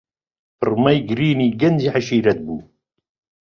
پڕمەی 0.59 0.99
گرینی 1.09 1.49
گەنجی 1.61 1.93
عەشیرەت 1.95 2.39
بوو. 2.45 2.57